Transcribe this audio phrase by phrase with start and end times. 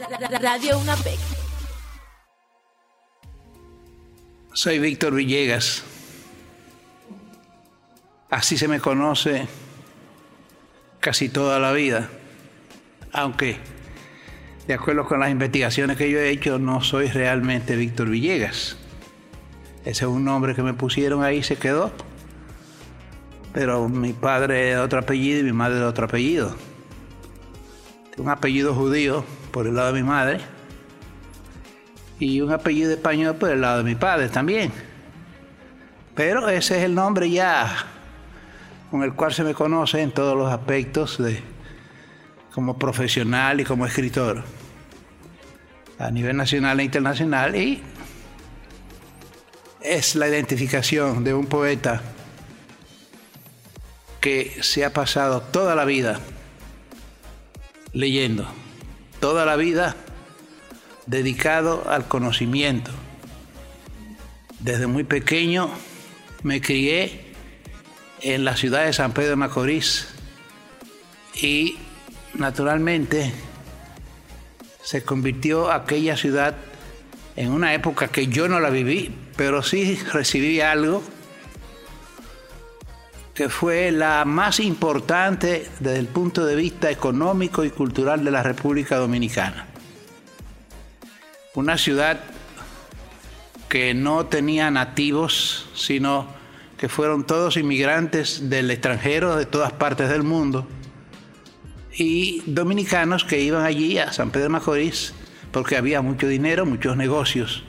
[0.00, 1.18] Radio UNAPEC.
[4.54, 5.84] Soy Víctor Villegas.
[8.30, 9.46] Así se me conoce
[11.00, 12.08] casi toda la vida.
[13.12, 13.58] Aunque,
[14.66, 18.78] de acuerdo con las investigaciones que yo he hecho, no soy realmente Víctor Villegas.
[19.84, 21.92] Ese es un nombre que me pusieron ahí se quedó.
[23.52, 26.56] Pero mi padre de otro apellido y mi madre de otro apellido.
[28.16, 30.40] Un apellido judío por el lado de mi madre.
[32.18, 34.72] Y un apellido español por el lado de mi padre también.
[36.14, 37.86] Pero ese es el nombre ya
[38.90, 41.40] con el cual se me conoce en todos los aspectos de
[42.52, 44.42] como profesional y como escritor.
[45.98, 47.82] A nivel nacional e internacional y
[49.80, 52.02] es la identificación de un poeta
[54.20, 56.20] que se ha pasado toda la vida
[57.92, 58.46] leyendo,
[59.20, 59.94] toda la vida
[61.06, 62.90] dedicado al conocimiento.
[64.58, 65.70] Desde muy pequeño
[66.42, 67.32] me crié
[68.22, 70.08] en la ciudad de San Pedro de Macorís
[71.34, 71.76] y
[72.34, 73.32] naturalmente
[74.82, 76.56] se convirtió aquella ciudad
[77.36, 81.02] en una época que yo no la viví, pero sí recibí algo
[83.40, 88.42] que fue la más importante desde el punto de vista económico y cultural de la
[88.42, 89.66] República Dominicana.
[91.54, 92.20] Una ciudad
[93.70, 96.26] que no tenía nativos, sino
[96.76, 100.68] que fueron todos inmigrantes del extranjero, de todas partes del mundo,
[101.96, 105.14] y dominicanos que iban allí a San Pedro de Macorís
[105.50, 107.64] porque había mucho dinero, muchos negocios.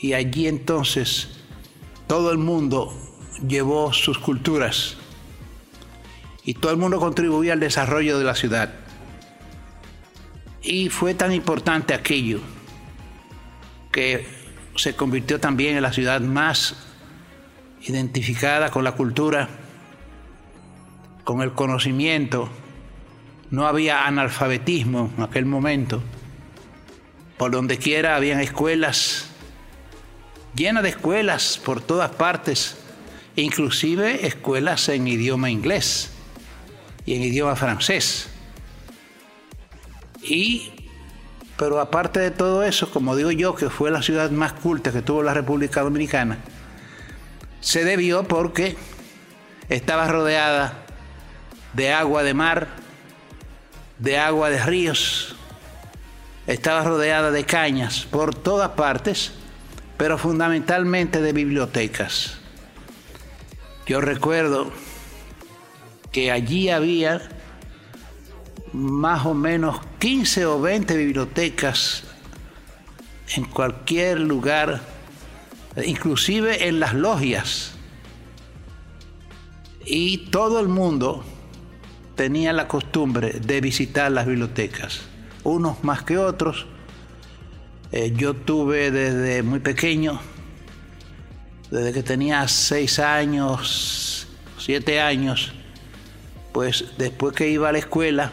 [0.00, 1.28] Y allí entonces
[2.08, 2.92] todo el mundo
[3.46, 4.96] llevó sus culturas
[6.44, 8.72] y todo el mundo contribuía al desarrollo de la ciudad.
[10.62, 12.40] Y fue tan importante aquello
[13.90, 14.26] que
[14.76, 16.76] se convirtió también en la ciudad más
[17.82, 19.48] identificada con la cultura,
[21.24, 22.48] con el conocimiento.
[23.50, 26.02] No había analfabetismo en aquel momento.
[27.36, 29.30] Por donde quiera habían escuelas,
[30.54, 32.81] llenas de escuelas por todas partes
[33.36, 36.10] inclusive escuelas en idioma inglés
[37.06, 38.28] y en idioma francés.
[40.22, 40.70] Y,
[41.56, 45.02] pero aparte de todo eso, como digo yo, que fue la ciudad más culta que
[45.02, 46.38] tuvo la República Dominicana,
[47.60, 48.76] se debió porque
[49.68, 50.78] estaba rodeada
[51.72, 52.68] de agua de mar,
[53.98, 55.36] de agua de ríos,
[56.46, 59.32] estaba rodeada de cañas por todas partes,
[59.96, 62.41] pero fundamentalmente de bibliotecas.
[63.86, 64.70] Yo recuerdo
[66.12, 67.20] que allí había
[68.72, 72.04] más o menos 15 o 20 bibliotecas
[73.36, 74.82] en cualquier lugar,
[75.84, 77.74] inclusive en las logias.
[79.84, 81.24] Y todo el mundo
[82.14, 85.00] tenía la costumbre de visitar las bibliotecas,
[85.42, 86.66] unos más que otros.
[87.90, 90.20] Eh, yo tuve desde muy pequeño
[91.72, 94.28] desde que tenía seis años,
[94.58, 95.54] siete años,
[96.52, 98.30] pues después que iba a la escuela,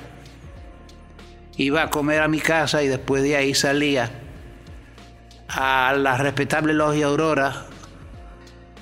[1.56, 4.12] iba a comer a mi casa y después de ahí salía
[5.48, 7.66] a la respetable logia Aurora.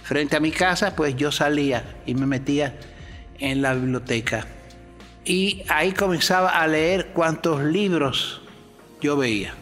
[0.01, 2.79] Frente a mi casa, pues yo salía y me metía
[3.37, 4.47] en la biblioteca.
[5.23, 8.41] Y ahí comenzaba a leer cuantos libros
[9.01, 9.53] yo veía.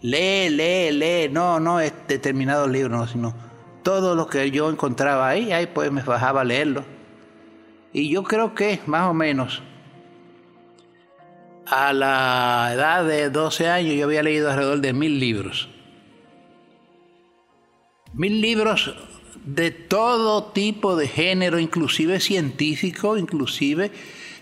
[0.00, 3.49] Lee, lee, lee, no, no es determinado libro, no, sino
[3.82, 6.84] todo lo que yo encontraba ahí, ahí pues me bajaba a leerlo.
[7.92, 9.62] Y yo creo que más o menos
[11.66, 15.68] a la edad de 12 años yo había leído alrededor de mil libros.
[18.12, 18.94] Mil libros
[19.44, 23.90] de todo tipo de género, inclusive científico, inclusive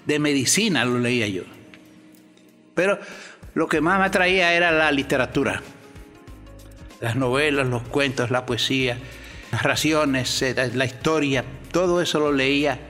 [0.07, 1.43] de medicina, lo leía yo.
[2.75, 2.99] Pero
[3.55, 5.63] lo que más me atraía era la literatura,
[7.01, 8.99] las novelas, los cuentos, la poesía,
[9.53, 12.81] narraciones, eh, la historia, todo eso lo leía,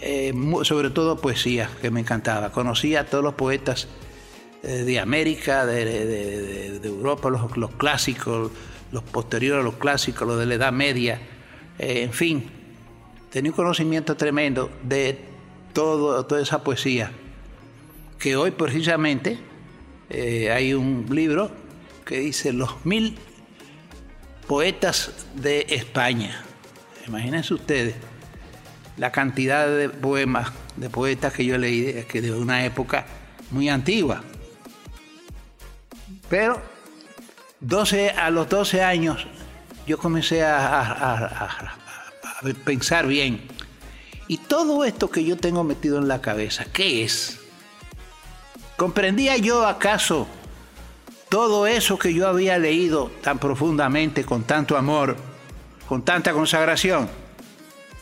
[0.00, 2.50] eh, sobre todo poesía, que me encantaba.
[2.52, 3.88] Conocía a todos los poetas
[4.62, 8.50] eh, de América, de, Europa, los, los, clásicos,
[8.92, 11.20] los posteriores a los clásicos, los de la Edad Media,
[11.76, 12.44] en fin,
[13.30, 15.18] tenía un conocimiento tremendo de
[15.72, 17.10] todo, toda esa poesía,
[18.16, 19.38] que hoy precisamente
[20.52, 21.50] hay un libro
[22.04, 23.18] que dice Los mil
[24.46, 26.42] poetas de España.
[27.06, 27.94] Imagínense ustedes
[28.96, 33.06] la cantidad de poemas, de poetas que yo leí de una época
[33.50, 34.22] muy antigua.
[36.28, 36.60] Pero
[37.60, 39.26] 12, a los 12 años
[39.86, 41.76] yo comencé a,
[42.64, 43.46] pensar bien.
[44.28, 47.40] Y todo esto que yo tengo metido en la cabeza, ¿qué es?
[48.76, 50.26] ¿Comprendía yo acaso
[51.34, 55.16] todo eso que yo había leído tan profundamente, con tanto amor,
[55.88, 57.08] con tanta consagración?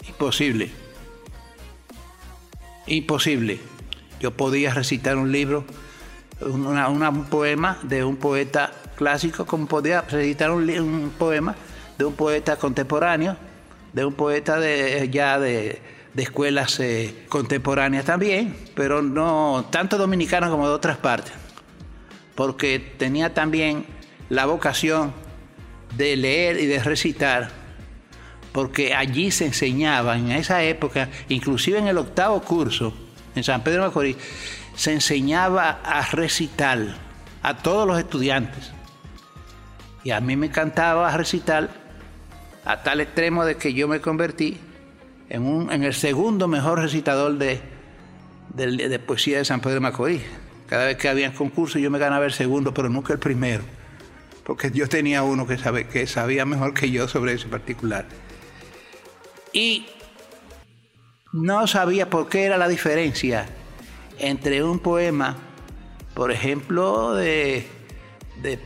[0.07, 0.71] Imposible.
[2.87, 3.59] Imposible.
[4.21, 5.65] Yo podía recitar un libro,
[6.43, 11.57] un poema de un poeta clásico, como podía recitar un, poema
[11.97, 13.39] de un poeta contemporáneo,
[13.95, 15.81] de un poeta de, ya de,
[16.19, 21.33] escuelas eh, contemporáneas también, pero no tanto dominicano como de otras partes,
[22.35, 23.87] porque tenía también
[24.29, 25.13] la vocación
[25.97, 27.51] de leer y de recitar,
[28.53, 32.95] porque allí se enseñaba en esa época, inclusive en el octavo curso,
[33.35, 34.17] en San Pedro Macorís,
[34.75, 36.97] se enseñaba a recitar
[37.43, 38.73] a todos los estudiantes.
[40.05, 41.71] Y a mí me encantaba recitar
[42.65, 44.59] a tal extremo de que yo me convertí
[45.29, 47.61] en, un, en el segundo mejor recitador de,
[48.55, 50.23] de, poesía de San Pedro Macorís.
[50.73, 53.63] Cada vez que había concursos yo me ganaba el segundo, pero nunca el primero,
[54.43, 58.07] porque yo tenía uno que, sabe, que sabía mejor que yo sobre ese particular.
[59.53, 59.85] Y
[61.31, 63.45] no sabía por qué era la diferencia
[64.19, 65.37] entre un poema,
[66.15, 67.67] por ejemplo, de,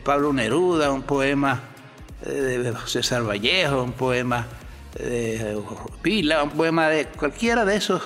[0.05, 1.61] Pablo Neruda, un poema
[2.23, 4.47] de César Vallejo, un poema
[4.97, 5.61] de
[6.01, 8.01] Pila, un poema de cualquiera de esos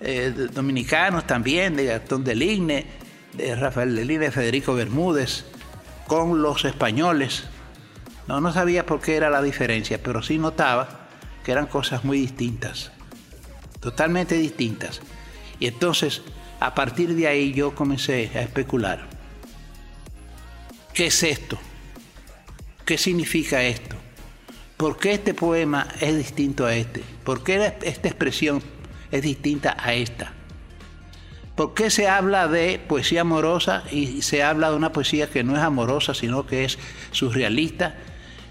[0.00, 3.01] eh, dominicanos también, de Gastón Deligne,
[3.34, 5.44] de Rafael Deligne, de Federico Bermúdez,
[6.06, 7.44] con los españoles.
[8.28, 11.08] No, no sabía por qué era la diferencia, pero sí notaba
[11.44, 12.92] que eran cosas muy distintas
[13.82, 15.00] totalmente distintas.
[15.58, 16.22] Y entonces,
[16.60, 19.08] a partir de ahí yo comencé a especular.
[20.94, 21.58] ¿Qué es esto?
[22.86, 23.96] ¿Qué significa esto?
[24.76, 27.02] ¿Por qué este poema es distinto a este?
[27.24, 28.62] ¿Por qué esta expresión
[29.10, 30.32] es distinta a esta?
[31.62, 35.54] ¿Por qué se habla de poesía amorosa y se habla de una poesía que no
[35.54, 36.76] es amorosa, sino que es
[37.12, 37.94] surrealista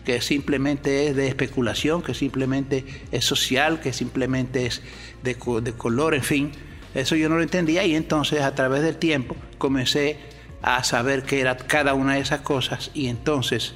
[0.05, 4.81] que simplemente es de especulación, que simplemente es social, que simplemente es
[5.23, 6.51] de, color, en fin.
[6.95, 10.17] Eso yo no lo entendía y entonces a través del tiempo comencé
[10.61, 13.73] a saber qué era cada una de esas cosas y entonces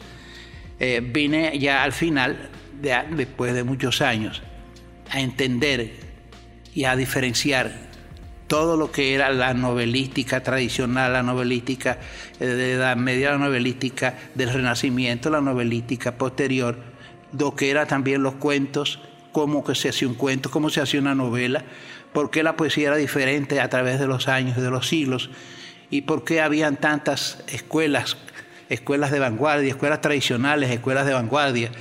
[0.80, 2.52] eh, vine ya al final,
[3.12, 4.44] después de muchos años,
[5.12, 5.92] a entender
[6.74, 7.95] y a diferenciar
[8.48, 11.98] todo lo que era la novelística tradicional, la novelística
[12.40, 16.78] eh, de la media, novelística del Renacimiento, la novelística posterior,
[17.38, 19.00] lo que era también los cuentos,
[19.32, 21.64] cómo que se hacía un cuento, cómo se hacía una novela,
[22.14, 25.30] por qué la poesía era diferente a través de los años, de los siglos,
[25.90, 28.18] y por qué habían tantas escuelas,
[28.70, 31.72] escuelas de vanguardia, escuelas tradicionales, escuelas de vanguardia,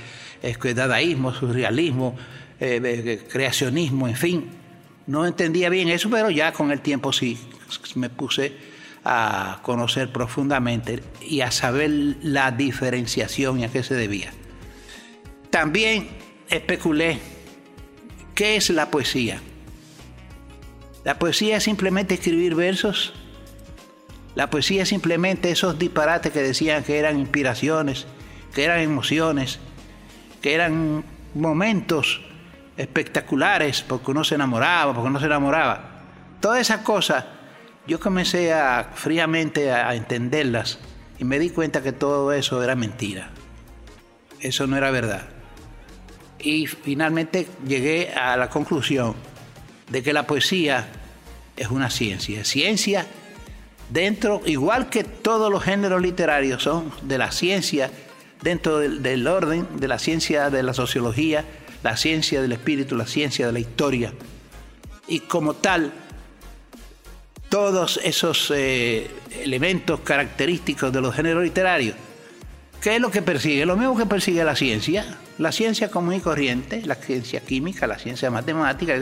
[0.75, 2.15] dadaísmo, surrealismo,
[2.59, 4.64] eh, creacionismo, en fin
[5.07, 7.37] no entendía bien eso, pero ya con el tiempo sí
[7.95, 8.53] me puse
[9.03, 11.91] a conocer profundamente y a saber
[12.23, 14.33] la diferenciación y a qué se debía.
[15.51, 16.09] También
[16.49, 17.19] especulé
[18.33, 19.39] qué es la poesía.
[21.03, 23.13] La poesía es simplemente escribir versos.
[24.33, 28.07] La poesía es simplemente esos disparates que decían que eran inspiraciones,
[28.55, 29.59] que eran emociones,
[30.41, 32.21] que eran momentos
[32.77, 36.01] espectaculares porque uno se enamoraba, porque uno se enamoraba.
[36.39, 37.25] Todas esas cosas
[37.87, 40.79] yo comencé a fríamente a, entenderlas
[41.19, 43.29] y me di cuenta que todo eso era mentira.
[44.39, 45.23] Eso no era verdad.
[46.39, 49.15] Y finalmente llegué a la conclusión
[49.89, 50.87] de que la poesía
[51.55, 52.43] es una ciencia.
[52.43, 53.05] Ciencia
[53.89, 57.89] dentro, igual que todos los géneros literarios son de la ciencia,
[58.41, 61.45] dentro del orden de la ciencia de la sociología,
[61.85, 64.11] la ciencia del espíritu, la ciencia de la historia.
[65.07, 65.93] Y como tal,
[67.47, 69.07] todos esos eh,
[69.43, 71.95] elementos característicos de los géneros literarios,
[72.81, 73.67] ¿qué es lo que persigue?
[73.67, 77.99] Lo mismo que persigue la ciencia, la ciencia común y corriente, la ciencia química, la
[77.99, 78.95] ciencia matemática,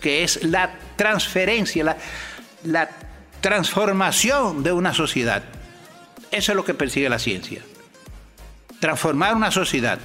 [0.00, 1.96] que es la transferencia, la,
[2.64, 2.90] la
[3.40, 5.44] transformación de una sociedad.
[6.32, 7.62] Eso es lo que persigue la ciencia.
[8.80, 10.00] Transformar una sociedad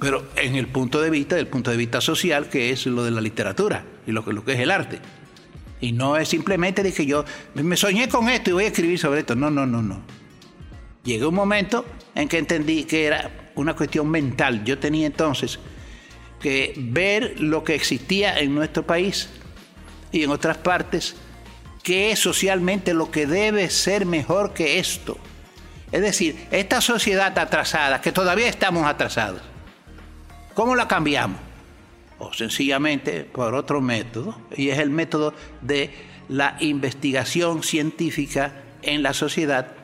[0.00, 3.10] pero en el punto de vista, del punto de vista social, que es lo de
[3.10, 4.98] la literatura y lo que, lo que es el arte.
[5.80, 9.20] Y no es simplemente que yo me soñé con esto y voy a escribir sobre
[9.20, 9.34] esto.
[9.34, 10.02] No, no, no, no.
[11.04, 14.64] Llegó un momento en que entendí que era una cuestión mental.
[14.64, 15.58] Yo tenía entonces
[16.40, 19.28] que ver lo que existía en nuestro país
[20.12, 21.16] y en otras partes,
[21.82, 25.18] que es socialmente lo que debe ser mejor que esto.
[25.92, 29.42] Es decir, esta sociedad atrasada, que todavía estamos atrasados,
[30.54, 31.38] ¿cómo la cambiamos?
[32.18, 35.90] O sencillamente por otro método, y es el método de
[36.28, 38.52] la investigación científica
[38.82, 39.74] en la sociedad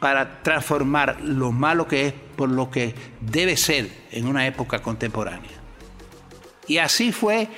[0.00, 5.50] para transformar lo malo que es por lo que debe ser en una época contemporánea.
[6.66, 7.48] Y así fue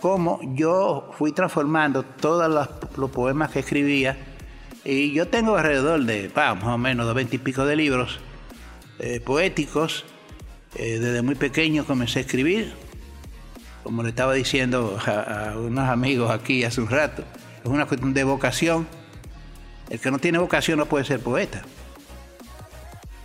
[0.00, 2.48] como yo fui transformando todos
[2.96, 4.16] los, poemas que escribía.
[4.84, 8.20] Y yo tengo alrededor de, más o menos, de veinte y pico de libros
[8.98, 10.04] eh, poéticos.
[10.78, 12.72] Eh, desde muy pequeño comencé a escribir.
[13.82, 17.24] Como le estaba diciendo a, a unos amigos aquí hace un rato,
[17.62, 18.86] es una cuestión de vocación.
[19.90, 21.62] El que no tiene vocación no puede ser poeta.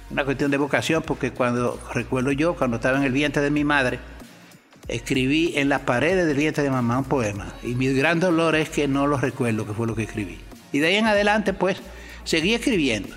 [0.10, 3.64] Una cuestión de vocación porque cuando, recuerdo yo, cuando estaba en el vientre de mi
[3.64, 4.00] madre,
[4.88, 7.54] escribí en las paredes del vientre de mamá un poema.
[7.64, 10.40] Y mi gran dolor es que no lo recuerdo, que fue lo que escribí.
[10.72, 11.78] Y de ahí en adelante, pues,
[12.24, 13.16] seguí escribiendo.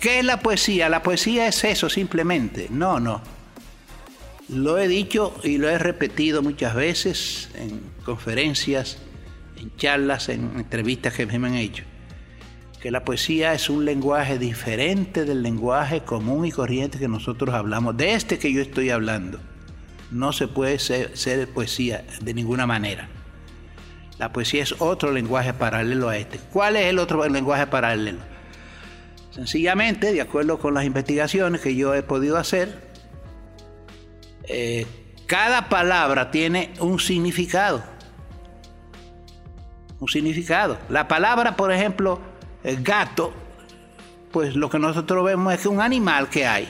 [0.00, 0.88] ¿Qué es la poesía?
[0.88, 2.68] La poesía es eso simplemente.
[2.70, 3.20] No, no.
[4.48, 8.98] Lo he dicho y lo he repetido muchas veces en conferencias,
[9.56, 11.84] en charlas, en entrevistas que me han hecho.
[12.80, 17.96] Que la poesía es un lenguaje diferente del lenguaje común y corriente que nosotros hablamos,
[17.96, 19.38] de este que yo estoy hablando
[20.10, 23.08] no se puede ser, poesía de ninguna manera.
[24.18, 26.38] La poesía es otro lenguaje paralelo a este.
[26.52, 28.18] ¿Cuál es el otro lenguaje paralelo?
[29.30, 32.90] Sencillamente, de acuerdo con las investigaciones que yo he podido hacer,
[34.44, 34.86] eh,
[35.26, 37.84] cada palabra tiene un significado.
[40.00, 40.78] Un significado.
[40.88, 42.20] La palabra, por ejemplo,
[42.82, 43.32] gato,
[44.32, 46.68] pues lo que nosotros vemos es que un animal que hay,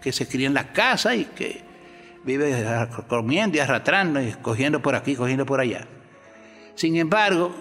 [0.00, 1.62] que se cría en la casa y que
[2.24, 2.64] vive
[3.08, 5.86] comiendo y arrastrando y cogiendo por aquí, cogiendo por allá.
[6.74, 7.54] Sin embargo,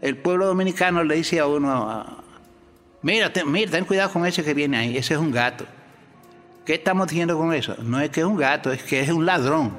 [0.00, 2.19] el pueblo dominicano le dice a uno,
[3.02, 5.66] mira, mira, ten cuidado con ese que viene ahí, ese es un gato.
[6.64, 7.76] ¿Qué estamos diciendo con eso?
[7.82, 9.76] No es que es un gato, es que es un ladrón.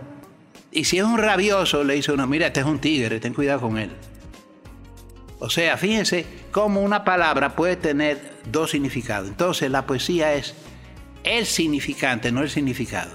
[0.72, 3.62] Y si es un rabioso, le dice uno, mira, este es un tigre, ten cuidado
[3.62, 3.92] con él.
[5.40, 9.28] O sea, fíjense cómo una palabra puede tener dos significados.
[9.28, 10.54] Entonces, la poesía es
[11.24, 13.12] el significante, no el significado.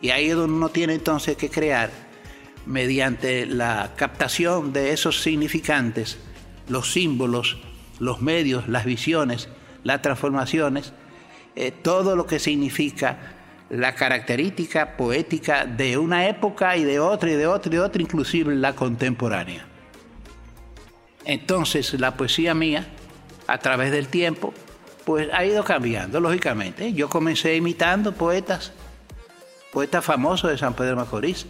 [0.00, 1.90] Y ahí es donde uno tiene entonces que crear,
[2.66, 6.18] mediante la captación de esos significantes,
[6.68, 7.58] los símbolos,
[7.98, 9.48] los medios, las visiones,
[9.82, 10.92] las transformaciones,
[11.56, 13.18] eh, todo lo que significa
[13.70, 18.02] la característica poética de una época y de otra y de otra y de otra,
[18.02, 19.66] inclusive la contemporánea.
[21.24, 22.86] Entonces la poesía mía,
[23.46, 24.52] a través del tiempo,
[25.04, 26.92] pues ha ido cambiando, lógicamente.
[26.92, 28.72] Yo comencé imitando poetas
[29.72, 31.46] poeta famoso de San Pedro Macorís.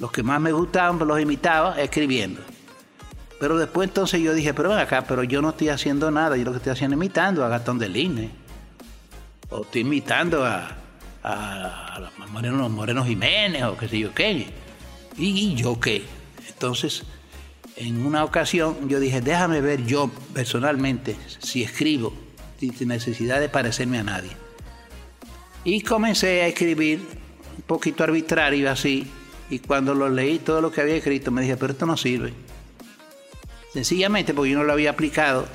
[0.00, 2.40] Los que más me gustaban los imitaba escribiendo.
[3.44, 6.44] Pero después entonces yo dije, pero ven acá, pero yo no estoy haciendo nada, yo
[6.44, 8.30] lo que estoy haciendo es imitando a Gastón del Line.
[9.50, 10.74] O estoy imitando a,
[11.22, 14.46] a, Moreno, Moreno, Jiménez o qué sé yo qué.
[15.18, 16.06] ¿Y, yo qué?
[16.48, 17.02] Entonces,
[17.76, 22.14] en una ocasión yo dije, déjame ver yo personalmente si escribo
[22.58, 24.30] sin necesidad de parecerme a nadie.
[25.64, 27.06] Y comencé a escribir
[27.58, 29.06] un poquito arbitrario así,
[29.50, 32.32] y cuando lo leí todo lo que había escrito me dije, pero esto no sirve.
[33.74, 35.46] Sencillamente porque yo no lo había aplicado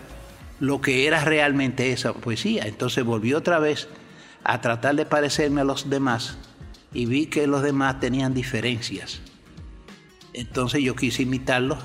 [0.59, 2.63] lo que era realmente esa poesía.
[2.67, 3.87] Entonces volví otra vez
[4.43, 6.37] a tratar de parecerme a los demás
[6.93, 9.21] y vi que los demás tenían diferencias.
[10.33, 11.79] Entonces yo quise imitarlos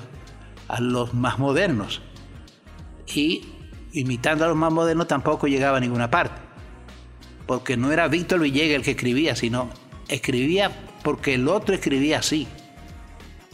[0.67, 2.01] a los más modernos.
[3.07, 3.45] Y
[3.93, 6.41] imitando a los más modernos tampoco llegaba a ninguna parte.
[7.47, 9.69] Porque no era Víctor Villegas el que escribía, sino
[10.09, 12.45] escribía porque el otro escribía así.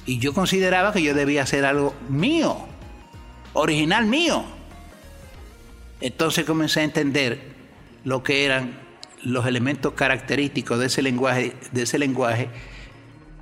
[0.05, 2.65] Y yo consideraba que yo debía hacer algo mío,
[3.53, 4.43] original mío.
[5.99, 7.39] Entonces comencé a entender
[8.03, 8.79] lo que eran
[9.23, 12.49] los elementos característicos de ese lenguaje, de ese lenguaje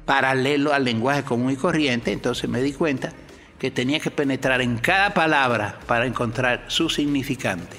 [0.06, 2.12] paralelo al lenguaje común y corriente.
[2.12, 3.14] Entonces me di cuenta
[3.60, 7.78] que tenía que penetrar en cada palabra para encontrar su significante.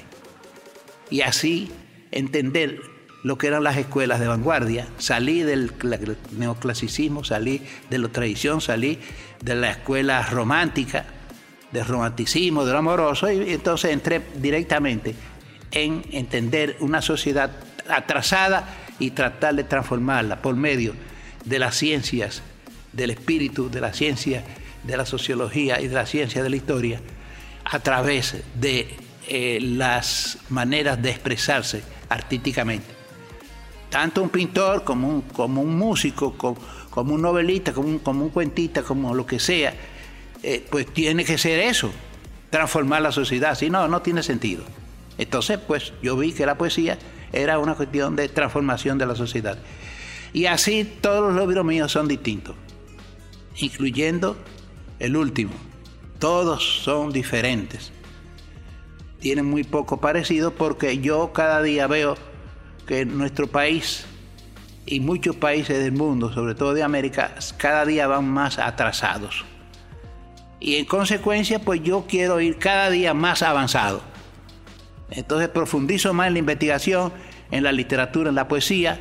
[1.09, 1.71] Y así
[2.11, 2.79] entender
[3.23, 5.73] lo que eran las escuelas de vanguardia, salí del
[6.31, 8.99] neoclasicismo, salí de la tradición, salí
[9.43, 11.05] de la escuela romántica,
[11.71, 15.15] del romanticismo, del amoroso, y entonces entré directamente
[15.71, 17.51] en entender una sociedad
[17.89, 18.67] atrasada
[18.99, 20.93] y tratar de transformarla por medio
[21.45, 22.43] de las ciencias
[22.93, 24.43] del espíritu, de la ciencia
[24.83, 26.99] de la sociología y de la ciencia de la historia,
[27.63, 28.95] a través de
[29.27, 32.87] eh, las maneras de expresarse artísticamente.
[33.89, 36.33] Tanto un pintor como un, como un músico,
[36.89, 39.73] como, un novelista, como un, como un cuentista, como lo que sea,
[40.43, 41.91] eh, pues tiene que ser eso,
[42.49, 43.55] transformar la sociedad.
[43.55, 44.63] Si no, no tiene sentido.
[45.17, 46.97] Entonces, pues yo vi que la poesía
[47.31, 49.57] era una cuestión de transformación de la sociedad.
[50.33, 52.55] Y así todos los libros míos son distintos,
[53.57, 54.37] incluyendo
[54.99, 55.51] el último.
[56.19, 57.91] Todos son diferentes.
[59.19, 62.17] Tienen muy poco parecido porque yo cada día veo
[62.87, 64.05] que nuestro país
[64.85, 69.45] y muchos países del mundo, sobre todo de América, cada día van más atrasados.
[70.61, 74.01] Y en consecuencia, pues yo quiero ir cada día más avanzado.
[75.09, 77.11] Entonces profundizo más en la investigación,
[77.49, 78.99] en la literatura, en la poesía,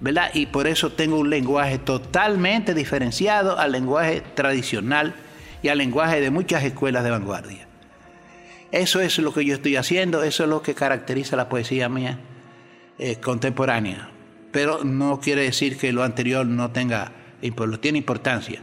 [0.00, 0.30] ¿verdad?
[0.34, 5.14] Y por eso tengo un lenguaje totalmente diferenciado al lenguaje tradicional
[5.62, 7.66] y al lenguaje de muchas escuelas de vanguardia.
[8.70, 12.18] Eso es lo que yo estoy haciendo, eso es lo que caracteriza la poesía mía
[12.98, 14.10] eh, contemporánea.
[14.50, 17.12] Pero no quiere decir que lo anterior no tenga,
[17.80, 18.62] tiene importancia,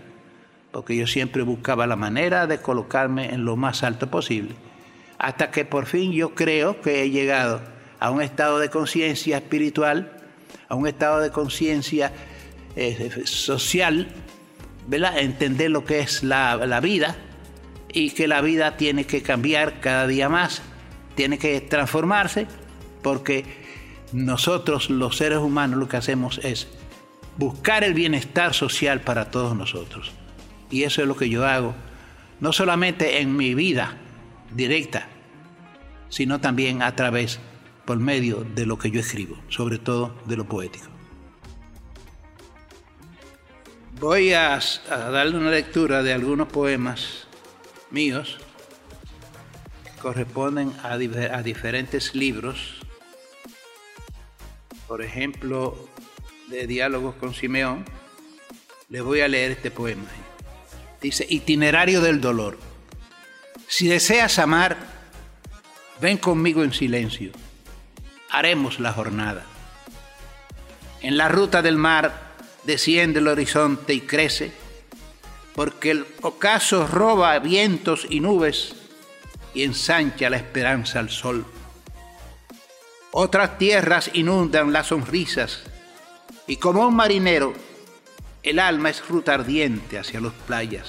[0.72, 4.56] porque yo siempre buscaba la manera de colocarme en lo más alto posible,
[5.18, 7.62] hasta que por fin yo creo que he llegado
[8.00, 10.18] a un estado de conciencia espiritual,
[10.68, 12.12] a un estado de conciencia
[12.76, 14.08] eh, social,
[14.88, 15.20] ¿verdad?
[15.20, 17.16] entender lo que es la, la vida
[17.92, 20.62] y que la vida tiene que cambiar cada día más,
[21.16, 22.48] tiene que transformarse,
[23.02, 23.44] porque
[24.14, 26.68] nosotros los seres humanos lo que hacemos es
[27.38, 30.12] buscar el bienestar social para todos nosotros.
[30.70, 31.76] Y eso es lo que yo hago,
[32.40, 33.98] no solamente en mi vida
[34.54, 35.08] directa,
[36.10, 37.40] sino también a través,
[37.86, 40.88] por medio de lo que yo escribo, sobre todo de lo poético.
[44.00, 44.60] Voy a,
[44.90, 47.28] darle una lectura de algunos poemas
[47.92, 48.38] míos
[49.84, 50.98] que corresponden a
[51.42, 52.80] diferentes libros
[54.90, 55.78] por ejemplo,
[56.48, 57.86] de Diálogos con Simeón,
[58.90, 60.02] les voy a leer este poema.
[61.02, 62.58] Dice, Itinerario del dolor.
[63.68, 64.78] Si deseas amar,
[66.02, 67.32] ven conmigo en silencio.
[68.30, 69.46] Haremos la jornada.
[71.02, 74.52] En la ruta del mar desciende el horizonte y crece,
[75.56, 78.76] porque el ocaso roba vientos y nubes
[79.54, 81.46] y ensancha la esperanza al sol.
[83.12, 85.64] Otras tierras inundan las sonrisas
[86.48, 87.54] y como un marinero,
[88.44, 90.88] el alma es ruta ardiente hacia las playas.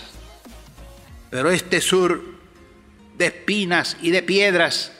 [1.30, 2.22] Pero este sur
[3.16, 4.92] de espinas y de piedras,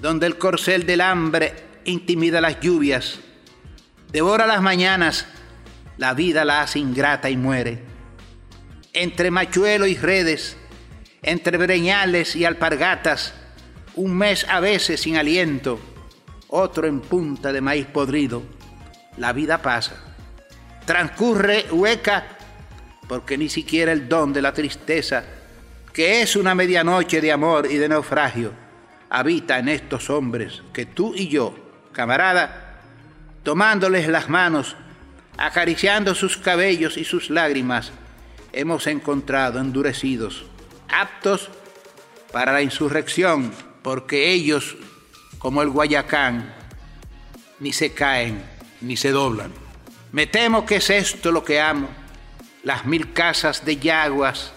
[0.00, 3.20] donde el corcel del hambre intimida las lluvias,
[4.12, 5.26] devora las mañanas,
[5.98, 7.80] la vida la hace ingrata y muere.
[8.92, 10.56] Entre machuelo y redes,
[11.22, 13.34] entre breñales y alpargatas,
[13.96, 15.80] un mes a veces sin aliento,
[16.48, 18.42] otro en punta de maíz podrido.
[19.16, 20.13] La vida pasa.
[20.86, 22.34] Transcurre hueca
[23.08, 25.24] porque ni siquiera el don de la tristeza,
[25.92, 28.52] que es una medianoche de amor y de naufragio,
[29.10, 31.54] habita en estos hombres que tú y yo,
[31.92, 32.80] camarada,
[33.42, 34.76] tomándoles las manos,
[35.36, 37.92] acariciando sus cabellos y sus lágrimas,
[38.52, 40.46] hemos encontrado endurecidos,
[40.88, 41.50] aptos
[42.32, 44.76] para la insurrección, porque ellos
[45.38, 46.54] como el Guayacán,
[47.60, 48.42] ni se caen,
[48.80, 49.63] ni se doblan.
[50.14, 51.88] Me temo que es esto lo que amo,
[52.62, 54.52] las mil casas de Yaguas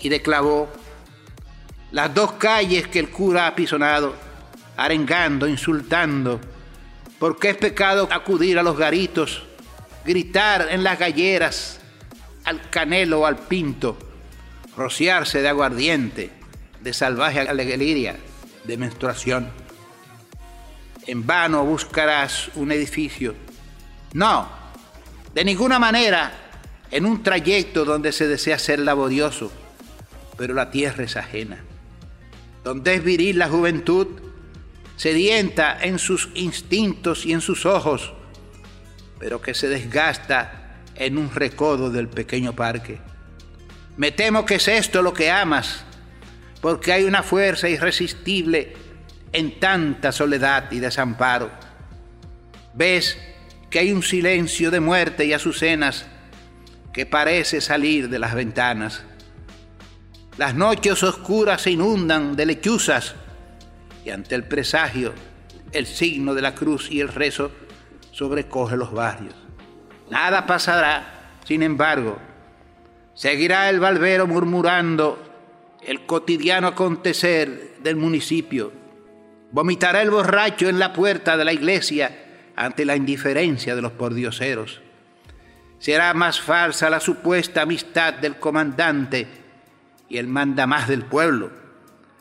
[0.00, 0.70] y de Clavó,
[1.90, 4.14] las dos calles que el cura ha pisonado,
[4.76, 6.40] arengando, insultando,
[7.18, 9.42] porque es pecado acudir a los garitos,
[10.04, 11.80] gritar en las galleras,
[12.44, 13.98] al canelo o al pinto,
[14.76, 16.30] rociarse de aguardiente,
[16.80, 18.16] de salvaje alegría,
[18.62, 19.50] de menstruación
[21.06, 23.34] en vano buscarás un edificio.
[24.12, 24.59] No,
[25.34, 26.32] de ninguna manera
[26.90, 29.52] en un trayecto donde se desea ser laborioso,
[30.36, 31.58] pero la tierra es ajena.
[32.64, 34.08] Donde es viril la juventud,
[34.96, 38.12] sedienta en sus instintos y en sus ojos,
[39.18, 42.98] pero que se desgasta en un recodo del pequeño parque.
[43.96, 45.84] Me temo que es esto lo que amas,
[46.60, 48.74] porque hay una fuerza irresistible
[49.32, 51.50] en tanta soledad y desamparo.
[52.74, 53.16] Ves
[53.70, 56.06] que hay un silencio de muerte y azucenas
[56.92, 59.04] que parece salir de las ventanas.
[60.36, 63.14] Las noches oscuras se inundan de lechuzas
[64.04, 65.12] y ante el presagio,
[65.72, 67.52] el signo de la cruz y el rezo
[68.10, 69.34] sobrecoge los barrios.
[70.10, 72.18] Nada pasará, sin embargo,
[73.14, 75.22] seguirá el balbero murmurando
[75.82, 78.80] el cotidiano acontecer del municipio
[79.52, 84.80] Vomitará el borracho en la puerta de la iglesia ante la indiferencia de los pordioseros.
[85.78, 89.26] Será más falsa la supuesta amistad del comandante
[90.08, 91.50] y el mandamás del pueblo.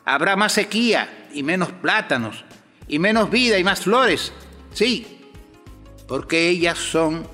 [0.05, 2.45] Habrá más sequía y menos plátanos,
[2.87, 4.31] y menos vida y más flores.
[4.73, 5.19] Sí,
[6.07, 7.27] porque ellas son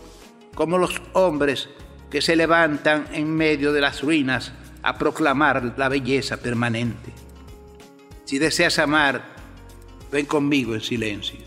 [0.55, 1.69] como los hombres
[2.09, 7.11] que se levantan en medio de las ruinas a proclamar la belleza permanente.
[8.25, 9.35] Si deseas amar,
[10.11, 11.44] ven conmigo en silencio.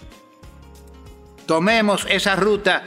[1.48, 2.84] Tomemos esa ruta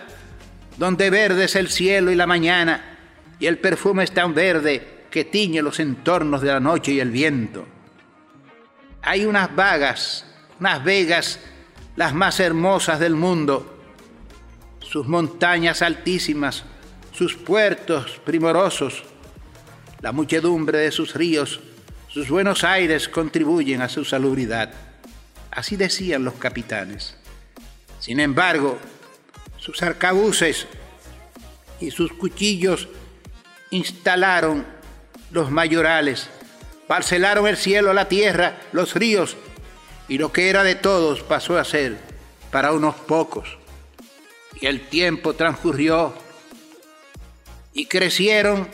[0.77, 2.97] donde verde es el cielo y la mañana,
[3.41, 7.11] y el perfume es tan verde que tiñe los entornos de la noche y el
[7.11, 7.67] viento
[9.01, 10.25] hay unas vagas,
[10.59, 11.39] unas vegas,
[11.95, 13.79] las más hermosas del mundo,
[14.79, 16.63] sus montañas altísimas,
[17.11, 19.03] sus puertos primorosos,
[20.01, 21.59] la muchedumbre de sus ríos,
[22.07, 24.71] sus buenos aires contribuyen a su salubridad.
[25.49, 27.17] Así decían los capitanes.
[28.01, 28.77] Sin embargo,
[29.57, 30.67] sus arcabuces
[31.79, 32.89] y sus cuchillos
[33.69, 34.65] instalaron
[35.31, 36.29] los mayorales
[36.91, 39.37] parcelaron el cielo, la tierra, los ríos,
[40.09, 41.97] y lo que era de todos pasó a ser
[42.51, 43.57] para unos pocos.
[44.59, 46.13] Y el tiempo transcurrió
[47.71, 48.67] y crecieron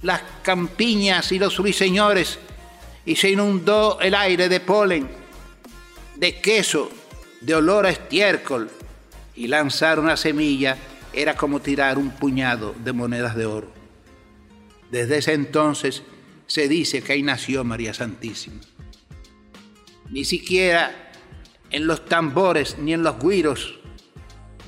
[0.00, 2.38] las campiñas y los ruiseñores
[3.04, 5.06] y se inundó el aire de polen,
[6.16, 6.90] de queso,
[7.40, 8.70] de olor a estiércol
[9.34, 10.76] y lanzar una semilla
[11.12, 13.72] era como tirar un puñado de monedas de oro.
[14.90, 16.02] Desde ese entonces
[16.46, 18.60] se dice que ahí nació María Santísima.
[20.10, 21.12] Ni siquiera
[21.70, 23.78] en los tambores, ni en los guiros,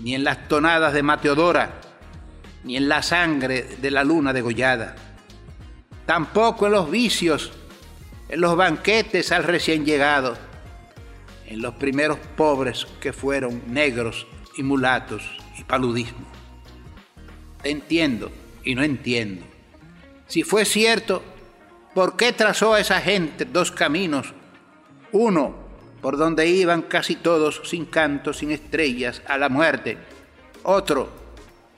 [0.01, 1.81] ni en las tonadas de Mateodora,
[2.65, 4.95] ni en la sangre de la luna degollada.
[6.07, 7.53] Tampoco en los vicios,
[8.29, 10.37] en los banquetes al recién llegado,
[11.53, 15.23] en los primeros pobres que fueron negros y mulatos
[15.59, 16.27] y paludismo.
[17.63, 18.31] Entiendo
[18.65, 19.45] y no entiendo.
[20.27, 21.23] Si fue cierto
[21.95, 24.33] ¿Por qué trazó a esa gente dos caminos?
[25.13, 25.55] Uno,
[26.01, 29.99] por donde iban casi todos sin canto, sin estrellas, a la muerte.
[30.63, 31.11] Otro,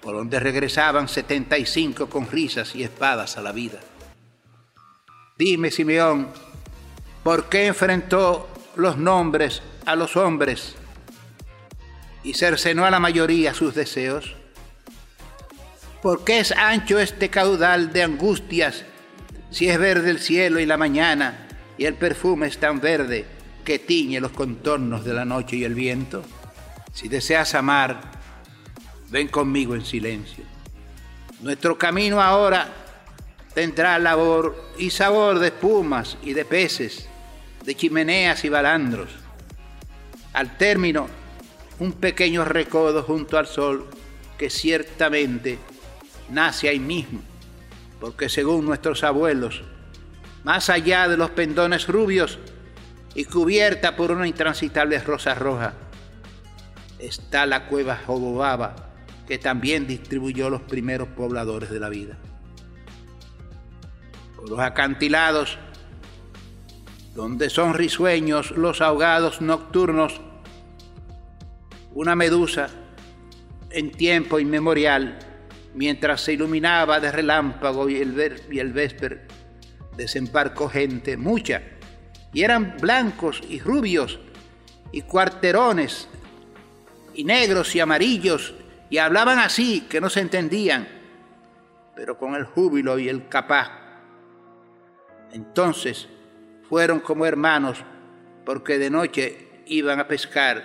[0.00, 3.80] por donde regresaban 75 con risas y espadas a la vida.
[5.37, 6.28] Dime, Simeón,
[7.24, 10.74] ¿por qué enfrentó los nombres a los hombres
[12.22, 14.34] y cercenó a la mayoría sus deseos?
[16.02, 18.84] ¿Por qué es ancho este caudal de angustias
[19.50, 21.46] si es verde el cielo y la mañana,
[21.78, 23.24] y el perfume es tan verde
[23.64, 26.24] que tiñe los contornos de la noche y el viento,
[26.92, 28.00] si deseas amar,
[29.10, 30.44] ven conmigo en silencio.
[31.40, 32.68] Nuestro camino ahora
[33.54, 37.08] tendrá labor y sabor de espumas y de peces,
[37.64, 39.11] de chimeneas y balandros.
[40.33, 41.09] Al término,
[41.79, 43.88] un pequeño recodo junto al sol
[44.38, 45.59] que ciertamente
[46.31, 47.20] nace ahí mismo
[48.05, 49.62] porque según nuestros abuelos,
[50.42, 52.38] más allá de los pendones rubios
[53.14, 55.72] y cubierta por una intransitable rosa roja,
[56.98, 58.77] está la cueva Jobobaba,
[59.27, 62.18] que también distribuyó los primeros pobladores de la vida.
[64.37, 65.57] Por los acantilados,
[67.14, 70.20] donde son risueños los ahogados nocturnos,
[71.94, 72.68] una medusa
[73.70, 75.18] en tiempo inmemorial
[75.74, 78.72] mientras se iluminaba de relámpago y el, y el
[79.96, 81.62] desembarcó gente, mucha,
[82.33, 84.18] y eran blancos y rubios,
[84.90, 86.09] y cuarterones,
[87.14, 88.55] y negros y amarillos,
[88.90, 90.88] y hablaban así, que no se entendían,
[91.94, 93.70] pero con el júbilo y el capaz.
[95.33, 96.09] Entonces
[96.74, 97.78] fueron como hermanos,
[98.44, 100.64] porque de noche iban a pescar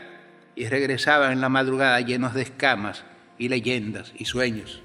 [0.55, 3.03] y regresaban en la madrugada llenos de escamas
[3.37, 4.81] y leyendas y sueños.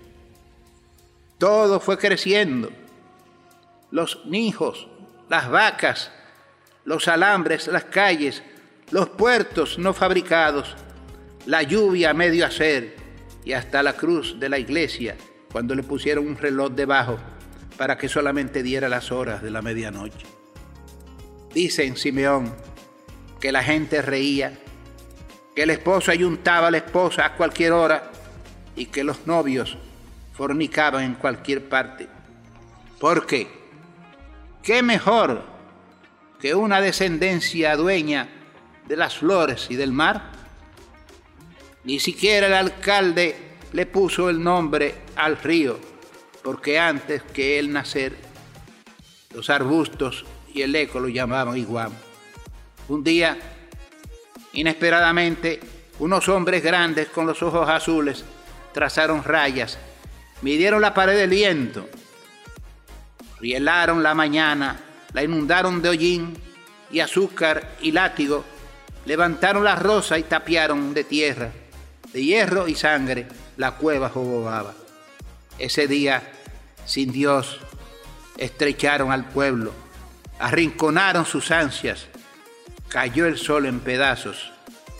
[1.38, 2.70] Todo fue creciendo.
[3.90, 4.87] Los nijos,
[5.30, 6.12] las vacas,
[6.84, 8.42] los alambres, las calles,
[8.90, 10.76] los puertos no fabricados,
[11.46, 12.96] la lluvia a medio hacer
[13.46, 15.16] y hasta la cruz de la iglesia
[15.50, 17.18] cuando le pusieron un reloj debajo
[17.78, 20.34] para que solamente diera las horas de la medianoche.
[21.54, 22.52] Dicen Simeón
[23.40, 24.58] que la gente reía,
[25.54, 28.10] que el esposo ayuntaba a la esposa a cualquier hora
[28.74, 29.78] y que los novios
[30.32, 32.08] fornicaban en cualquier parte.
[32.98, 33.46] ¿Por qué?
[34.64, 35.44] ¿Qué mejor
[36.40, 38.28] que una descendencia dueña
[38.88, 40.32] de las flores y del mar?
[41.84, 43.36] Ni siquiera el alcalde
[43.72, 45.78] le puso el nombre al río,
[46.42, 48.16] porque antes que él nacer,
[49.32, 51.90] los arbustos y el eco lo llamaban igual.
[52.88, 53.36] Un día,
[54.54, 55.60] inesperadamente,
[55.98, 58.24] unos hombres grandes con los ojos azules
[58.72, 59.78] trazaron rayas
[60.44, 61.88] midieron la pared del viento,
[63.40, 64.78] rielaron la mañana,
[65.14, 66.36] la inundaron de hollín
[66.90, 68.44] y azúcar y látigo,
[69.06, 71.50] levantaron la rosa y tapiaron de tierra,
[72.12, 74.74] de hierro y sangre, la cueva jogobaba.
[75.58, 76.22] Ese día,
[76.84, 77.58] sin Dios,
[78.36, 79.72] estrecharon al pueblo,
[80.38, 82.09] arrinconaron sus ansias,
[82.88, 84.53] cayó el sol en pedazos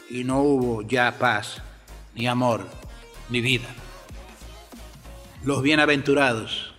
[0.09, 1.62] y no hubo ya paz,
[2.14, 2.68] ni amor,
[3.31, 3.68] ni vida.
[5.42, 6.75] Los bienaventurados,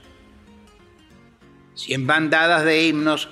[1.75, 3.29] si en bandadas de himnos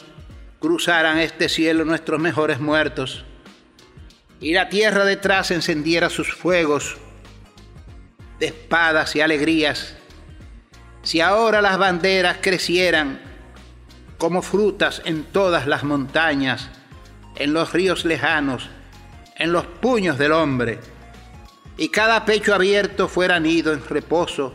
[0.59, 3.25] cruzaran este cielo nuestros mejores muertos,
[4.39, 6.97] y la tierra detrás encendiera sus fuegos
[8.39, 9.95] de espadas y alegrías,
[11.01, 13.32] si ahora las banderas crecieran
[14.23, 16.69] como frutas en todas las montañas,
[17.35, 18.69] en los ríos lejanos,
[19.35, 20.79] en los puños del hombre,
[21.75, 24.53] y cada pecho abierto fuera nido en reposo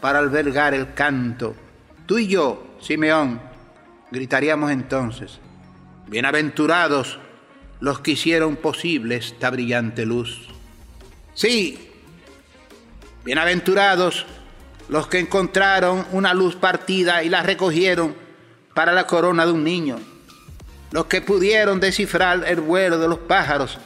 [0.00, 1.54] para albergar el canto,
[2.04, 3.40] tú y yo, Simeón,
[4.10, 5.38] gritaríamos entonces,
[6.08, 7.20] bienaventurados
[7.78, 10.48] los que hicieron posible esta brillante luz.
[11.32, 11.92] Sí,
[13.24, 14.26] bienaventurados
[14.88, 18.25] los que encontraron una luz partida y la recogieron
[18.76, 19.98] para la corona de un niño,
[20.90, 23.78] los que pudieron descifrar el vuelo de los pájaros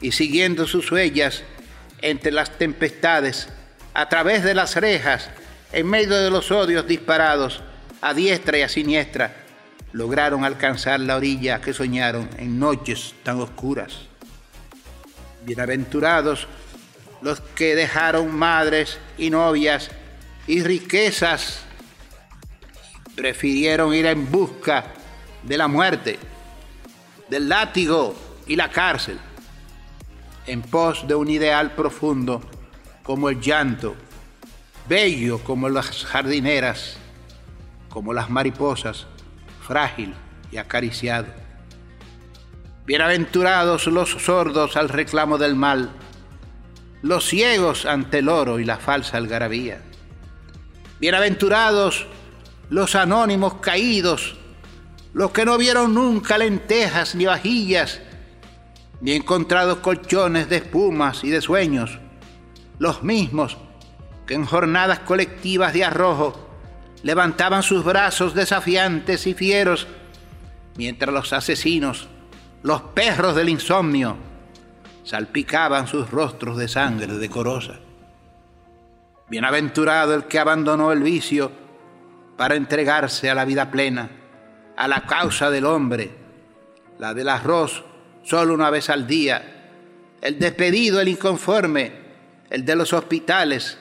[0.00, 1.42] y siguiendo sus huellas
[2.02, 3.48] entre las tempestades,
[3.94, 5.28] a través de las rejas,
[5.72, 7.64] en medio de los odios disparados,
[8.00, 9.44] a diestra y a siniestra,
[9.90, 14.02] lograron alcanzar la orilla que soñaron en noches tan oscuras.
[15.44, 16.46] Bienaventurados
[17.22, 19.90] los que dejaron madres y novias
[20.46, 21.65] y riquezas,
[23.16, 24.84] prefirieron ir en busca
[25.42, 26.18] de la muerte,
[27.28, 28.14] del látigo
[28.46, 29.18] y la cárcel,
[30.46, 32.42] en pos de un ideal profundo
[33.02, 33.96] como el llanto,
[34.88, 36.98] bello como las jardineras,
[37.88, 39.06] como las mariposas,
[39.66, 40.14] frágil
[40.52, 41.26] y acariciado.
[42.84, 45.90] Bienaventurados los sordos al reclamo del mal,
[47.02, 49.80] los ciegos ante el oro y la falsa algarabía.
[51.00, 52.06] Bienaventurados
[52.68, 54.36] los anónimos caídos,
[55.12, 58.00] los que no vieron nunca lentejas ni vajillas,
[59.00, 61.98] ni encontrados colchones de espumas y de sueños,
[62.78, 63.56] los mismos
[64.26, 66.48] que en jornadas colectivas de arrojo
[67.02, 69.86] levantaban sus brazos desafiantes y fieros,
[70.76, 72.08] mientras los asesinos,
[72.62, 74.16] los perros del insomnio,
[75.04, 77.76] salpicaban sus rostros de sangre decorosa.
[79.28, 81.65] Bienaventurado el que abandonó el vicio
[82.36, 84.10] para entregarse a la vida plena,
[84.76, 86.10] a la causa del hombre,
[86.98, 87.84] la del arroz
[88.22, 89.52] solo una vez al día,
[90.20, 91.92] el despedido, el inconforme,
[92.50, 93.78] el de los hospitales,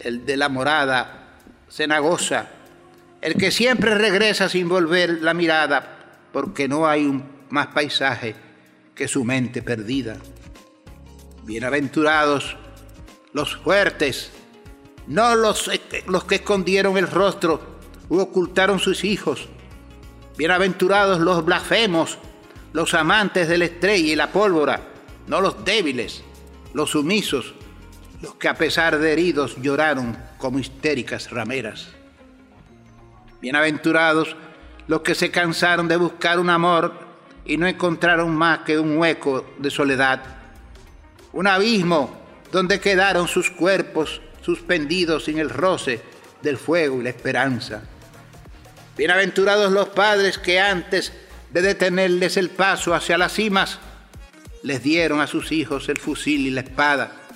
[0.00, 2.48] el de la morada cenagosa,
[3.20, 8.34] el que siempre regresa sin volver la mirada, porque no hay un más paisaje
[8.94, 10.16] que su mente perdida.
[11.44, 12.56] Bienaventurados
[13.32, 14.32] los fuertes,
[15.06, 15.70] no los,
[16.06, 17.75] los que escondieron el rostro
[18.08, 19.48] ocultaron sus hijos.
[20.36, 22.18] Bienaventurados los blasfemos,
[22.72, 24.80] los amantes de la estrella y la pólvora,
[25.26, 26.22] no los débiles,
[26.74, 27.54] los sumisos,
[28.20, 31.88] los que a pesar de heridos lloraron como histéricas rameras.
[33.40, 34.36] Bienaventurados
[34.88, 36.92] los que se cansaron de buscar un amor
[37.44, 40.22] y no encontraron más que un hueco de soledad,
[41.32, 42.10] un abismo
[42.52, 46.00] donde quedaron sus cuerpos suspendidos sin el roce
[46.42, 47.82] del fuego y la esperanza.
[48.96, 51.12] Bienaventurados los padres que antes
[51.50, 53.78] de detenerles el paso hacia las cimas,
[54.62, 57.26] les dieron a sus hijos el fusil y la espada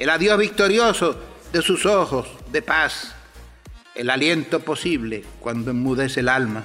[0.00, 1.14] el adiós victorioso
[1.52, 3.14] de sus ojos de paz,
[3.94, 6.64] el aliento posible cuando enmudece el alma.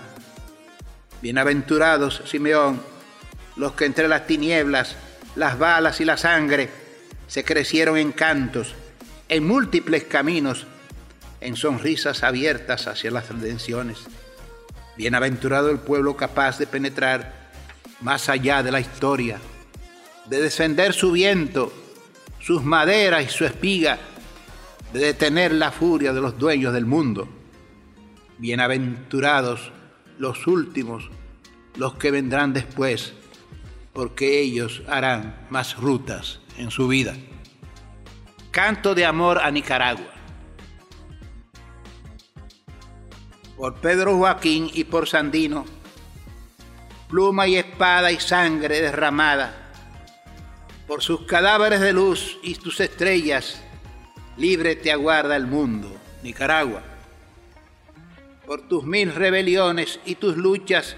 [1.22, 2.80] Bienaventurados, Simeón,
[3.58, 4.96] los que entre las tinieblas,
[5.36, 6.70] las balas y la sangre
[7.28, 8.74] se crecieron en cantos,
[9.28, 10.66] en múltiples caminos,
[11.46, 14.06] en sonrisas abiertas hacia las redenciones.
[14.98, 17.52] Bienaventurado el pueblo capaz de penetrar
[18.02, 19.40] más allá de la historia,
[20.28, 21.72] de descender su viento
[22.46, 23.98] sus maderas y su espiga,
[24.94, 27.28] de detener la furia de los dueños del mundo.
[28.38, 29.72] Bienaventurados
[30.20, 31.10] los últimos,
[31.76, 33.14] los que vendrán después,
[33.94, 37.16] porque ellos harán más rutas en su vida.
[38.52, 40.15] Canto de amor a Nicaragua.
[43.58, 45.66] Por Pedro Joaquín y por Sandino,
[47.10, 49.66] pluma y espada y sangre derramada
[50.88, 53.60] por sus cadáveres de luz y tus estrellas,
[54.38, 55.92] libre te aguarda el mundo,
[56.22, 56.84] Nicaragua.
[58.46, 60.96] Por tus mil rebeliones y tus luchas,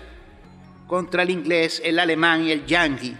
[0.87, 3.15] contra el inglés, el alemán y el yanqui.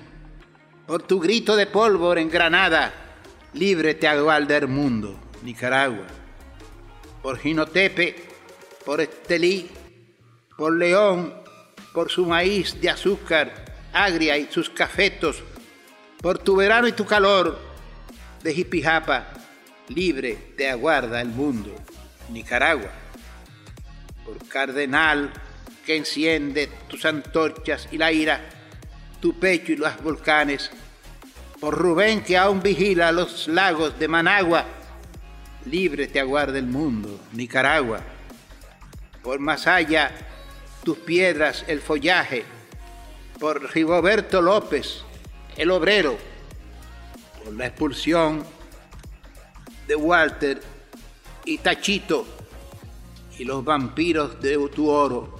[0.85, 2.93] Por tu grito de pólvora en Granada,
[3.53, 6.07] libre te aguarda el mundo, Nicaragua.
[7.21, 8.27] Por Jinotepe,
[8.87, 9.69] por Estelí,
[10.55, 11.33] por León,
[11.91, 15.43] por su maíz de azúcar agria y sus cafetos,
[16.21, 17.59] por tu verano y tu calor
[18.41, 19.27] de Jipijapa,
[19.89, 21.75] libre te aguarda el mundo,
[22.29, 22.89] Nicaragua.
[24.23, 25.33] Por Cardenal,
[25.85, 28.39] que enciende tus antorchas y la ira,
[29.19, 30.71] tu pecho y los volcanes,
[31.59, 34.63] por Rubén que aún vigila los lagos de Managua,
[35.65, 38.16] libre te aguarda el mundo, Nicaragua.
[39.27, 40.09] Por Masaya,
[40.85, 42.45] tus piedras, el follaje,
[43.37, 45.03] por Rigoberto López,
[45.57, 46.17] el obrero,
[47.43, 48.45] por la expulsión
[49.85, 50.61] de Walter
[51.43, 52.25] y Tachito
[53.37, 55.37] y los vampiros de tu oro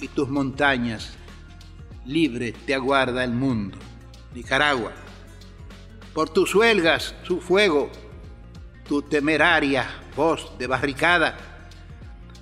[0.00, 1.12] y tus montañas,
[2.06, 3.78] libre te aguarda el mundo.
[4.34, 4.90] Nicaragua,
[6.12, 7.92] por tus huelgas, su fuego,
[8.88, 11.59] tu temeraria voz de barricada,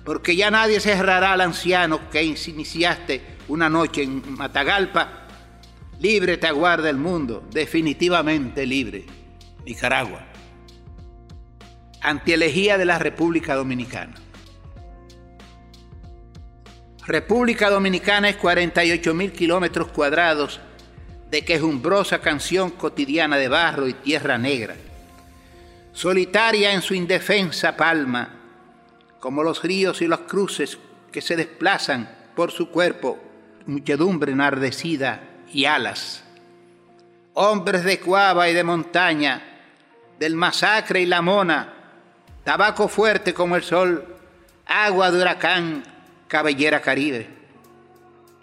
[0.09, 5.27] porque ya nadie cerrará al anciano que iniciaste una noche en Matagalpa.
[5.99, 9.05] Libre te aguarda el mundo, definitivamente libre.
[9.67, 10.25] Nicaragua.
[12.01, 14.15] Antielegía de la República Dominicana.
[17.05, 20.59] República Dominicana es 48 mil kilómetros cuadrados
[21.29, 24.75] de quejumbrosa canción cotidiana de barro y tierra negra,
[25.93, 28.38] solitaria en su indefensa palma,
[29.19, 30.77] como los ríos y los cruces
[31.11, 33.19] que se desplazan por su cuerpo,
[33.65, 36.23] muchedumbre enardecida y alas.
[37.33, 39.41] Hombres de cuava y de montaña,
[40.19, 41.73] del masacre y la mona,
[42.43, 44.15] tabaco fuerte como el sol,
[44.65, 45.83] agua de huracán,
[46.27, 47.27] cabellera caribe.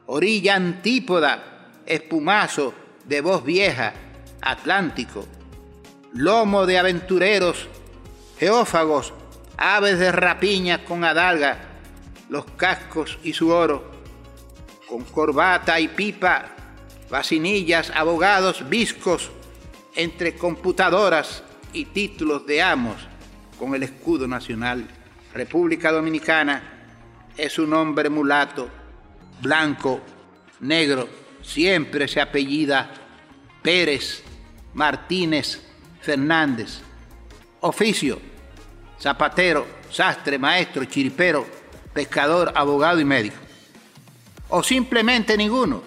[0.06, 3.92] Orilla antípoda, espumazo de voz vieja,
[4.40, 5.26] Atlántico.
[6.12, 7.68] Lomo de aventureros,
[8.38, 9.12] geófagos,
[9.56, 11.58] aves de rapiña con adalga,
[12.28, 13.90] los cascos y su oro,
[14.88, 16.46] con corbata y pipa,
[17.10, 19.30] vacinillas, abogados, viscos,
[19.94, 21.42] entre computadoras
[21.72, 22.96] y títulos de amos,
[23.58, 24.86] con el escudo nacional.
[25.32, 26.62] República Dominicana
[27.36, 28.68] es un hombre mulato,
[29.40, 30.00] blanco,
[30.60, 31.08] negro,
[31.42, 32.90] siempre se apellida
[33.62, 34.22] Pérez,
[34.74, 35.60] Martínez,
[36.00, 36.80] Fernández.
[37.60, 38.20] Oficio,
[39.00, 41.46] zapatero, sastre, maestro, chiripero,
[41.92, 43.36] pescador, abogado y médico.
[44.48, 45.82] O simplemente ninguno.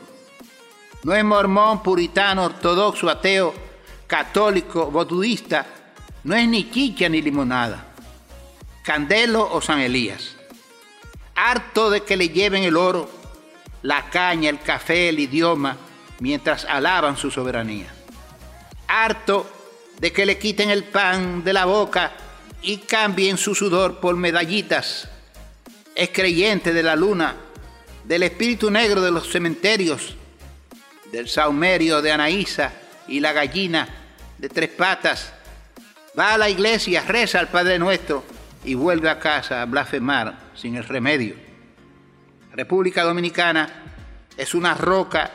[1.03, 3.53] No es mormón, puritano, ortodoxo, ateo,
[4.07, 5.65] católico, budista.
[6.23, 7.85] No es ni chicha ni limonada.
[8.83, 10.39] Candelo o San Elías
[11.39, 13.09] harto de que le lleven el oro,
[13.81, 15.77] la caña, el café, el idioma,
[16.19, 17.87] mientras alaban su soberanía.
[18.87, 19.49] Harto
[19.99, 22.11] de que le quiten el pan de la boca
[22.61, 25.07] y cambien su sudor por medallitas.
[25.95, 27.35] Es creyente de la luna,
[28.03, 30.15] del espíritu negro de los cementerios,
[31.11, 32.71] del saumerio de Anaísa
[33.07, 33.87] y la gallina
[34.37, 35.33] de tres patas.
[36.17, 38.23] Va a la iglesia, reza al Padre Nuestro
[38.63, 41.35] y vuelve a casa a blasfemar sin el remedio.
[42.53, 43.83] República Dominicana
[44.35, 45.31] es una roca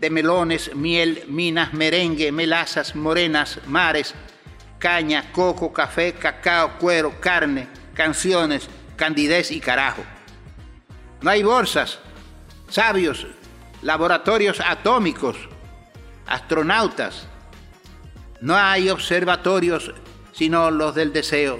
[0.00, 4.14] de melones, miel, minas, merengue, melazas, morenas, mares,
[4.78, 10.02] caña, coco, café, cacao, cuero, carne, canciones, candidez y carajo.
[11.22, 11.98] No hay bolsas,
[12.68, 13.26] sabios,
[13.82, 15.36] laboratorios atómicos,
[16.26, 17.26] astronautas.
[18.40, 19.94] No hay observatorios
[20.32, 21.58] sino los del deseo.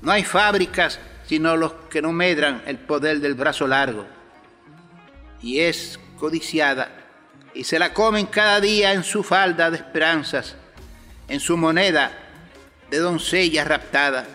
[0.00, 4.06] No hay fábricas sino los que no medran el poder del brazo largo.
[5.40, 6.90] Y es codiciada,
[7.54, 10.56] y se la comen cada día en su falda de esperanzas,
[11.32, 12.12] en su moneda
[12.90, 14.26] de doncella raptada,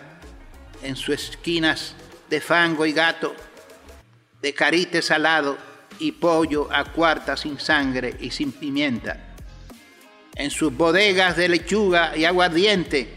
[0.82, 1.94] en sus esquinas
[2.28, 3.36] de fango y gato,
[4.42, 5.56] de carite salado
[6.00, 9.36] y pollo a cuarta sin sangre y sin pimienta,
[10.34, 13.14] en sus bodegas de lechuga y aguardiente,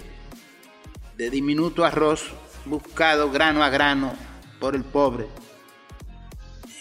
[1.18, 2.34] de diminuto arroz
[2.66, 4.14] buscado grano a grano
[4.60, 5.26] por el pobre,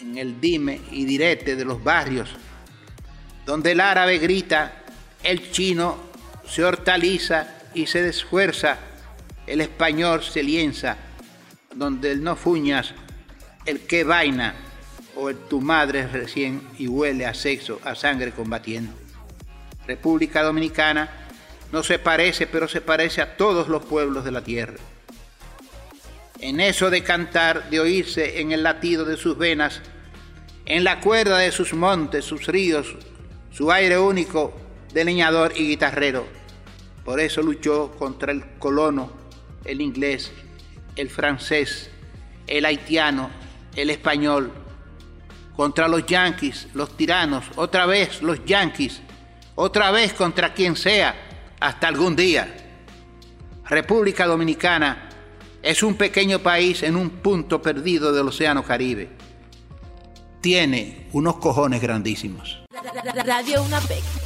[0.03, 2.29] en el dime y direte de los barrios,
[3.47, 4.85] donde el árabe grita,
[5.23, 6.10] el chino
[6.51, 8.79] se hortaliza y se desfuerza,
[9.47, 10.97] el español se lienza,
[11.75, 12.93] donde el no fuñas,
[13.65, 14.55] el que vaina,
[15.17, 18.93] o el tu madre recién y huele a sexo, a sangre combatiendo.
[19.87, 21.11] República Dominicana
[21.73, 24.77] no se parece, pero se parece a todos los pueblos de la tierra
[26.41, 29.83] en eso de cantar, de oírse en el latido de sus venas,
[30.65, 32.97] en la cuerda de sus montes, sus ríos,
[33.51, 34.55] su aire único
[34.93, 36.27] de leñador y guitarrero.
[37.11, 39.11] Por eso luchó contra el colono,
[39.65, 40.31] el inglés,
[40.95, 41.91] el francés,
[42.47, 43.31] el haitiano,
[43.75, 44.53] el español,
[45.57, 49.01] contra los yanquis, los tiranos, otra vez los yanquis,
[49.57, 51.17] otra vez contra quien sea,
[51.59, 52.47] hasta algún día.
[53.65, 55.09] República Dominicana
[55.63, 59.11] es un pequeño país en un punto perdido del Océano Caribe.
[60.41, 62.61] Tiene unos cojones grandísimos.
[63.25, 64.20] Radio UNAPEC